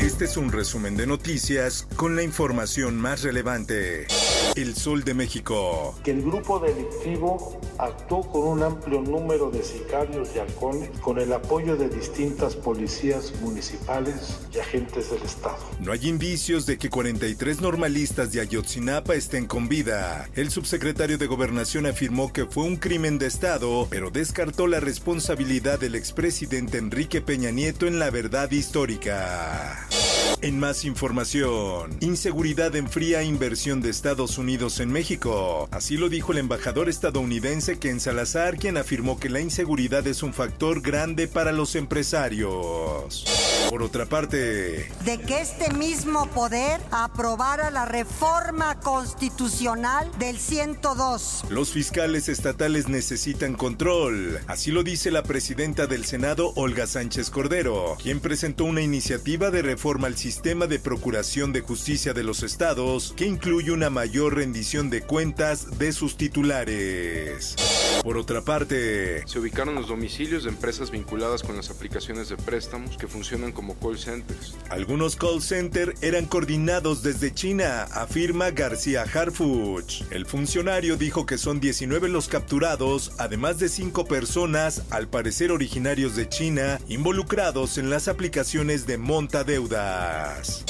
Este 0.00 0.24
es 0.24 0.38
un 0.38 0.50
resumen 0.50 0.96
de 0.96 1.06
noticias 1.06 1.86
con 1.94 2.16
la 2.16 2.22
información 2.22 2.96
más 2.98 3.22
relevante. 3.22 4.06
El 4.56 4.74
Sol 4.74 5.04
de 5.04 5.12
México. 5.12 5.94
Que 6.02 6.12
el 6.12 6.22
grupo 6.22 6.58
delictivo 6.58 7.60
actuó 7.78 8.22
con 8.22 8.48
un 8.48 8.62
amplio 8.62 9.02
número 9.02 9.50
de 9.50 9.62
sicarios 9.62 10.30
y 10.34 10.38
halcones 10.38 10.90
con 11.00 11.18
el 11.18 11.30
apoyo 11.34 11.76
de 11.76 11.90
distintas 11.90 12.56
policías 12.56 13.34
municipales 13.42 14.38
y 14.54 14.58
agentes 14.58 15.10
del 15.10 15.22
Estado. 15.22 15.58
No 15.80 15.92
hay 15.92 16.08
indicios 16.08 16.64
de 16.64 16.78
que 16.78 16.88
43 16.88 17.60
normalistas 17.60 18.32
de 18.32 18.40
Ayotzinapa 18.40 19.14
estén 19.14 19.46
con 19.46 19.68
vida. 19.68 20.30
El 20.34 20.50
subsecretario 20.50 21.18
de 21.18 21.26
Gobernación 21.26 21.84
afirmó 21.84 22.32
que 22.32 22.46
fue 22.46 22.64
un 22.64 22.76
crimen 22.76 23.18
de 23.18 23.26
Estado, 23.26 23.86
pero 23.90 24.10
descartó 24.10 24.66
la 24.66 24.80
responsabilidad 24.80 25.78
del 25.78 25.94
expresidente 25.94 26.78
Enrique 26.78 27.20
Peña 27.20 27.50
Nieto 27.50 27.86
en 27.86 27.98
la 27.98 28.08
verdad 28.08 28.50
histórica. 28.50 29.89
En 30.42 30.58
más 30.58 30.86
información, 30.86 31.98
inseguridad 32.00 32.74
enfría 32.74 33.22
inversión 33.22 33.82
de 33.82 33.90
Estados 33.90 34.38
Unidos 34.38 34.80
en 34.80 34.90
México. 34.90 35.68
Así 35.70 35.98
lo 35.98 36.08
dijo 36.08 36.32
el 36.32 36.38
embajador 36.38 36.88
estadounidense 36.88 37.78
Ken 37.78 38.00
Salazar, 38.00 38.56
quien 38.56 38.78
afirmó 38.78 39.20
que 39.20 39.28
la 39.28 39.40
inseguridad 39.40 40.06
es 40.06 40.22
un 40.22 40.32
factor 40.32 40.80
grande 40.80 41.28
para 41.28 41.52
los 41.52 41.76
empresarios. 41.76 43.26
Por 43.80 43.86
otra 43.86 44.04
parte, 44.04 44.90
de 45.06 45.18
que 45.26 45.40
este 45.40 45.72
mismo 45.72 46.26
poder 46.32 46.82
aprobara 46.90 47.70
la 47.70 47.86
reforma 47.86 48.78
constitucional 48.78 50.10
del 50.18 50.36
102. 50.36 51.44
Los 51.48 51.72
fiscales 51.72 52.28
estatales 52.28 52.90
necesitan 52.90 53.54
control. 53.54 54.38
Así 54.48 54.70
lo 54.70 54.82
dice 54.82 55.10
la 55.10 55.22
presidenta 55.22 55.86
del 55.86 56.04
Senado, 56.04 56.52
Olga 56.56 56.86
Sánchez 56.86 57.30
Cordero, 57.30 57.96
quien 58.02 58.20
presentó 58.20 58.64
una 58.64 58.82
iniciativa 58.82 59.50
de 59.50 59.62
reforma 59.62 60.08
al 60.08 60.18
sistema 60.18 60.66
de 60.66 60.78
procuración 60.78 61.54
de 61.54 61.62
justicia 61.62 62.12
de 62.12 62.22
los 62.22 62.42
estados 62.42 63.14
que 63.16 63.24
incluye 63.24 63.72
una 63.72 63.88
mayor 63.88 64.34
rendición 64.34 64.90
de 64.90 65.00
cuentas 65.00 65.78
de 65.78 65.92
sus 65.92 66.18
titulares. 66.18 67.56
Por 68.02 68.18
otra 68.18 68.42
parte, 68.42 69.26
se 69.26 69.38
ubicaron 69.38 69.74
los 69.74 69.88
domicilios 69.88 70.44
de 70.44 70.50
empresas 70.50 70.90
vinculadas 70.90 71.42
con 71.42 71.56
las 71.56 71.70
aplicaciones 71.70 72.28
de 72.28 72.36
préstamos 72.36 72.98
que 72.98 73.08
funcionan 73.08 73.52
como 73.52 73.69
call 73.74 73.96
centers. 73.96 74.54
Algunos 74.70 75.16
call 75.16 75.42
centers 75.42 76.00
eran 76.02 76.26
coordinados 76.26 77.02
desde 77.02 77.32
China, 77.34 77.84
afirma 77.92 78.50
García 78.50 79.02
Harfuch. 79.02 80.02
El 80.10 80.26
funcionario 80.26 80.96
dijo 80.96 81.26
que 81.26 81.38
son 81.38 81.60
19 81.60 82.08
los 82.08 82.28
capturados, 82.28 83.12
además 83.18 83.58
de 83.58 83.68
5 83.68 84.04
personas, 84.06 84.82
al 84.90 85.08
parecer 85.08 85.52
originarios 85.52 86.16
de 86.16 86.28
China, 86.28 86.80
involucrados 86.88 87.78
en 87.78 87.90
las 87.90 88.08
aplicaciones 88.08 88.86
de 88.86 88.98
monta 88.98 89.44
deudas. 89.44 90.64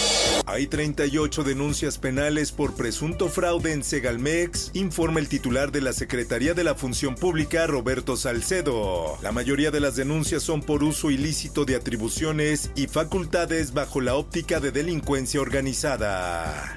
Hay 0.46 0.66
38 0.66 1.44
denuncias 1.44 1.98
penales 1.98 2.50
por 2.50 2.74
presunto 2.74 3.28
fraude 3.28 3.72
en 3.72 3.84
Segalmex, 3.84 4.72
informa 4.74 5.20
el 5.20 5.28
titular 5.28 5.70
de 5.70 5.80
la 5.80 5.92
Secretaría 5.92 6.54
de 6.54 6.64
la 6.64 6.74
Función 6.74 7.14
Pública, 7.14 7.68
Roberto 7.68 8.16
Salcedo. 8.16 9.16
La 9.22 9.30
mayoría 9.30 9.70
de 9.70 9.78
las 9.78 9.94
denuncias 9.94 10.42
son 10.42 10.62
por 10.62 10.82
uso 10.82 11.10
ilícito 11.10 11.64
de 11.64 11.76
atribuciones 11.76 12.70
y 12.74 12.88
facultades 12.88 13.72
bajo 13.72 14.00
la 14.00 14.16
óptica 14.16 14.58
de 14.58 14.72
delincuencia 14.72 15.40
organizada. 15.40 16.76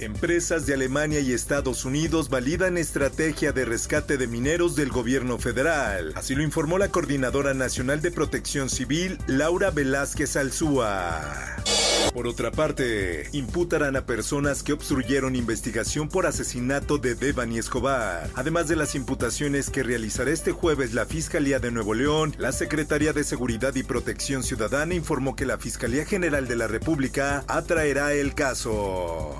Empresas 0.00 0.66
de 0.66 0.74
Alemania 0.74 1.20
y 1.20 1.32
Estados 1.32 1.86
Unidos 1.86 2.28
validan 2.28 2.76
estrategia 2.76 3.52
de 3.52 3.64
rescate 3.64 4.18
de 4.18 4.26
mineros 4.26 4.76
del 4.76 4.90
gobierno 4.90 5.38
federal. 5.38 6.12
Así 6.14 6.34
lo 6.34 6.42
informó 6.42 6.76
la 6.76 6.88
Coordinadora 6.90 7.54
Nacional 7.54 8.02
de 8.02 8.10
Protección 8.10 8.68
Civil, 8.68 9.18
Laura 9.26 9.70
Velázquez 9.70 10.36
Alzúa. 10.36 11.63
Por 12.12 12.28
otra 12.28 12.52
parte, 12.52 13.28
imputarán 13.32 13.96
a 13.96 14.06
personas 14.06 14.62
que 14.62 14.72
obstruyeron 14.72 15.34
investigación 15.34 16.08
por 16.08 16.26
asesinato 16.26 16.96
de 16.98 17.14
Devani 17.14 17.58
Escobar. 17.58 18.30
Además 18.34 18.68
de 18.68 18.76
las 18.76 18.94
imputaciones 18.94 19.68
que 19.68 19.82
realizará 19.82 20.30
este 20.30 20.52
jueves 20.52 20.94
la 20.94 21.06
Fiscalía 21.06 21.58
de 21.58 21.72
Nuevo 21.72 21.94
León, 21.94 22.34
la 22.38 22.52
Secretaría 22.52 23.12
de 23.12 23.24
Seguridad 23.24 23.74
y 23.74 23.82
Protección 23.82 24.42
Ciudadana 24.42 24.94
informó 24.94 25.34
que 25.34 25.46
la 25.46 25.58
Fiscalía 25.58 26.04
General 26.04 26.46
de 26.46 26.56
la 26.56 26.68
República 26.68 27.44
atraerá 27.48 28.12
el 28.12 28.34
caso. 28.34 29.34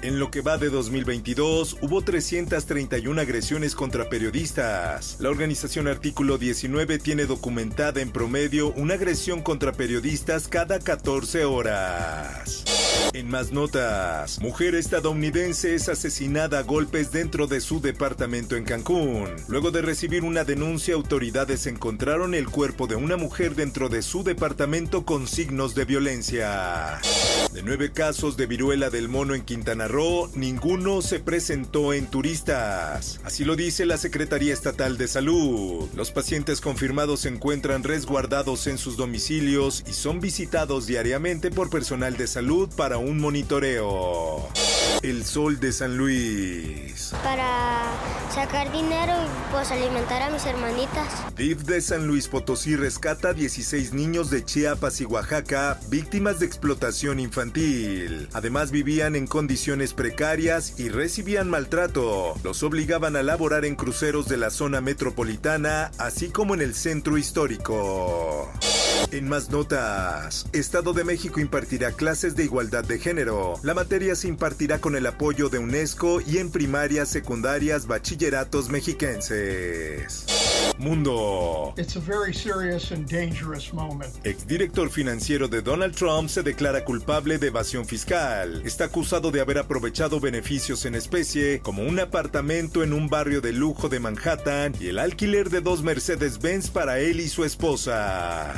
En 0.00 0.20
lo 0.20 0.30
que 0.30 0.42
va 0.42 0.58
de 0.58 0.70
2022, 0.70 1.78
hubo 1.82 2.02
331 2.02 3.20
agresiones 3.20 3.74
contra 3.74 4.08
periodistas. 4.08 5.16
La 5.18 5.28
organización 5.28 5.88
Artículo 5.88 6.38
19 6.38 7.00
tiene 7.00 7.26
documentada 7.26 8.00
en 8.00 8.12
promedio 8.12 8.72
una 8.74 8.94
agresión 8.94 9.42
contra 9.42 9.72
periodistas 9.72 10.46
cada 10.46 10.78
14 10.78 11.44
horas. 11.46 12.64
En 13.12 13.28
más 13.28 13.50
notas, 13.50 14.40
mujer 14.40 14.76
estadounidense 14.76 15.74
es 15.74 15.88
asesinada 15.88 16.60
a 16.60 16.62
golpes 16.62 17.10
dentro 17.10 17.48
de 17.48 17.60
su 17.60 17.80
departamento 17.80 18.54
en 18.54 18.64
Cancún. 18.64 19.30
Luego 19.48 19.72
de 19.72 19.82
recibir 19.82 20.22
una 20.22 20.44
denuncia, 20.44 20.94
autoridades 20.94 21.66
encontraron 21.66 22.34
el 22.34 22.48
cuerpo 22.48 22.86
de 22.86 22.94
una 22.94 23.16
mujer 23.16 23.56
dentro 23.56 23.88
de 23.88 24.02
su 24.02 24.22
departamento 24.22 25.04
con 25.04 25.26
signos 25.26 25.74
de 25.74 25.84
violencia. 25.86 27.00
De 27.58 27.64
nueve 27.64 27.90
casos 27.90 28.36
de 28.36 28.46
viruela 28.46 28.88
del 28.88 29.08
mono 29.08 29.34
en 29.34 29.42
Quintana 29.42 29.88
Roo, 29.88 30.30
ninguno 30.36 31.02
se 31.02 31.18
presentó 31.18 31.92
en 31.92 32.06
turistas. 32.06 33.18
Así 33.24 33.44
lo 33.44 33.56
dice 33.56 33.84
la 33.84 33.96
Secretaría 33.96 34.54
Estatal 34.54 34.96
de 34.96 35.08
Salud. 35.08 35.88
Los 35.96 36.12
pacientes 36.12 36.60
confirmados 36.60 37.22
se 37.22 37.30
encuentran 37.30 37.82
resguardados 37.82 38.68
en 38.68 38.78
sus 38.78 38.96
domicilios 38.96 39.82
y 39.88 39.92
son 39.92 40.20
visitados 40.20 40.86
diariamente 40.86 41.50
por 41.50 41.68
personal 41.68 42.16
de 42.16 42.28
salud 42.28 42.68
para 42.76 42.98
un 42.98 43.18
monitoreo. 43.18 44.48
El 45.02 45.24
Sol 45.24 45.58
de 45.58 45.72
San 45.72 45.96
Luis. 45.96 47.10
Para 47.24 47.90
sacar 48.38 48.70
dinero 48.70 49.14
y 49.24 49.52
pues 49.52 49.72
alimentar 49.72 50.22
a 50.22 50.30
mis 50.30 50.46
hermanitas. 50.46 51.08
DIF 51.36 51.62
de 51.62 51.80
San 51.80 52.06
Luis 52.06 52.28
Potosí 52.28 52.76
rescata 52.76 53.32
16 53.32 53.94
niños 53.94 54.30
de 54.30 54.44
Chiapas 54.44 55.00
y 55.00 55.06
Oaxaca 55.06 55.80
víctimas 55.88 56.38
de 56.38 56.46
explotación 56.46 57.18
infantil. 57.18 58.28
Además 58.32 58.70
vivían 58.70 59.16
en 59.16 59.26
condiciones 59.26 59.92
precarias 59.92 60.78
y 60.78 60.88
recibían 60.88 61.50
maltrato. 61.50 62.36
Los 62.44 62.62
obligaban 62.62 63.16
a 63.16 63.24
laborar 63.24 63.64
en 63.64 63.74
cruceros 63.74 64.28
de 64.28 64.36
la 64.36 64.50
zona 64.50 64.80
metropolitana, 64.80 65.90
así 65.98 66.28
como 66.28 66.54
en 66.54 66.60
el 66.60 66.76
centro 66.76 67.18
histórico. 67.18 68.48
En 69.10 69.26
más 69.26 69.48
notas, 69.48 70.46
Estado 70.52 70.92
de 70.92 71.02
México 71.02 71.40
impartirá 71.40 71.92
clases 71.92 72.36
de 72.36 72.44
igualdad 72.44 72.84
de 72.84 72.98
género. 72.98 73.54
La 73.62 73.72
materia 73.72 74.14
se 74.14 74.28
impartirá 74.28 74.80
con 74.80 74.96
el 74.96 75.06
apoyo 75.06 75.48
de 75.48 75.58
UNESCO 75.58 76.20
y 76.20 76.36
en 76.36 76.50
primarias, 76.50 77.08
secundarias, 77.08 77.86
bachilleratos 77.86 78.68
mexiquenses. 78.68 80.26
Mundo. 80.76 81.72
Exdirector 84.24 84.90
financiero 84.90 85.48
de 85.48 85.62
Donald 85.62 85.94
Trump 85.94 86.28
se 86.28 86.42
declara 86.42 86.84
culpable 86.84 87.38
de 87.38 87.46
evasión 87.46 87.86
fiscal. 87.86 88.62
Está 88.66 88.84
acusado 88.84 89.30
de 89.30 89.40
haber 89.40 89.58
aprovechado 89.58 90.20
beneficios 90.20 90.84
en 90.84 90.94
especie, 90.94 91.60
como 91.60 91.82
un 91.82 91.98
apartamento 91.98 92.82
en 92.82 92.92
un 92.92 93.08
barrio 93.08 93.40
de 93.40 93.52
lujo 93.52 93.88
de 93.88 94.00
Manhattan 94.00 94.74
y 94.78 94.88
el 94.88 94.98
alquiler 94.98 95.48
de 95.48 95.62
dos 95.62 95.82
Mercedes-Benz 95.82 96.68
para 96.70 96.98
él 96.98 97.20
y 97.20 97.28
su 97.28 97.44
esposa. 97.44 98.54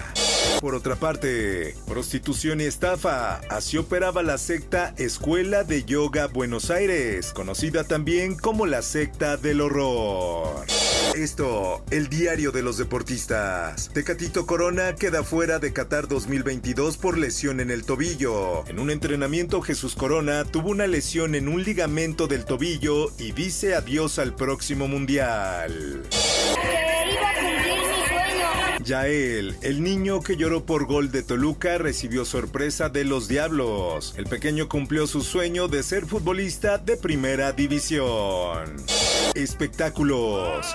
Por 0.60 0.74
otra 0.74 0.96
parte, 0.96 1.74
prostitución 1.86 2.60
y 2.60 2.64
estafa. 2.64 3.40
Así 3.48 3.78
operaba 3.78 4.22
la 4.22 4.38
secta 4.38 4.94
Escuela 4.98 5.64
de 5.64 5.84
Yoga 5.84 6.26
Buenos 6.26 6.70
Aires, 6.70 7.32
conocida 7.32 7.84
también 7.84 8.36
como 8.36 8.66
la 8.66 8.82
secta 8.82 9.36
del 9.36 9.60
horror. 9.62 10.66
Esto, 11.14 11.82
el 11.90 12.08
diario 12.08 12.52
de 12.52 12.62
los 12.62 12.76
deportistas. 12.76 13.90
Tecatito 13.92 14.46
Corona 14.46 14.94
queda 14.94 15.24
fuera 15.24 15.58
de 15.58 15.72
Qatar 15.72 16.08
2022 16.08 16.98
por 16.98 17.18
lesión 17.18 17.60
en 17.60 17.70
el 17.70 17.84
tobillo. 17.84 18.66
En 18.68 18.78
un 18.78 18.90
entrenamiento, 18.90 19.60
Jesús 19.62 19.96
Corona 19.96 20.44
tuvo 20.44 20.70
una 20.70 20.86
lesión 20.86 21.34
en 21.34 21.48
un 21.48 21.64
ligamento 21.64 22.26
del 22.26 22.44
tobillo 22.44 23.10
y 23.18 23.32
dice 23.32 23.74
adiós 23.74 24.18
al 24.18 24.34
próximo 24.34 24.88
mundial. 24.88 26.02
Yael, 28.84 29.56
el 29.62 29.82
niño 29.82 30.20
que 30.20 30.36
lloró 30.36 30.64
por 30.64 30.86
gol 30.86 31.10
de 31.10 31.22
Toluca, 31.22 31.78
recibió 31.78 32.24
sorpresa 32.24 32.88
de 32.88 33.04
los 33.04 33.28
Diablos. 33.28 34.14
El 34.16 34.26
pequeño 34.26 34.68
cumplió 34.68 35.06
su 35.06 35.22
sueño 35.22 35.68
de 35.68 35.82
ser 35.82 36.06
futbolista 36.06 36.78
de 36.78 36.96
primera 36.96 37.52
división. 37.52 38.76
Espectáculos. 39.34 40.66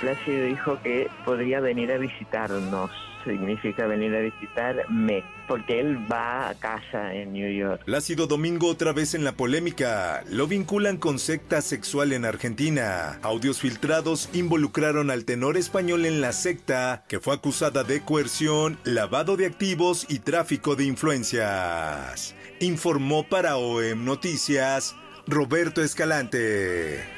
Plácido 0.00 0.44
dijo 0.46 0.80
que 0.82 1.08
podría 1.24 1.60
venir 1.60 1.92
a 1.92 1.98
visitarnos 1.98 2.90
significa 3.28 3.86
venir 3.86 4.14
a 4.14 4.20
visitarme, 4.20 5.24
porque 5.46 5.80
él 5.80 6.10
va 6.10 6.48
a 6.48 6.54
casa 6.54 7.14
en 7.14 7.32
New 7.32 7.50
York. 7.52 7.84
Plácido 7.84 8.26
Domingo 8.26 8.68
otra 8.68 8.92
vez 8.92 9.14
en 9.14 9.24
la 9.24 9.32
polémica. 9.32 10.24
Lo 10.30 10.46
vinculan 10.46 10.96
con 10.96 11.18
secta 11.18 11.60
sexual 11.60 12.12
en 12.12 12.24
Argentina. 12.24 13.18
Audios 13.22 13.60
filtrados 13.60 14.28
involucraron 14.32 15.10
al 15.10 15.24
tenor 15.24 15.56
español 15.56 16.06
en 16.06 16.20
la 16.20 16.32
secta, 16.32 17.04
que 17.08 17.20
fue 17.20 17.34
acusada 17.34 17.84
de 17.84 18.00
coerción, 18.02 18.78
lavado 18.84 19.36
de 19.36 19.46
activos 19.46 20.06
y 20.08 20.20
tráfico 20.20 20.76
de 20.76 20.84
influencias. 20.84 22.34
Informó 22.60 23.24
para 23.24 23.56
OEM 23.56 24.04
Noticias 24.04 24.96
Roberto 25.26 25.82
Escalante. 25.82 27.17